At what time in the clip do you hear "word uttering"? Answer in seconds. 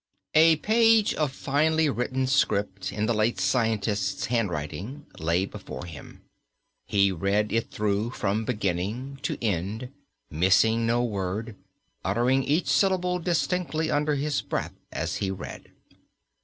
11.03-12.43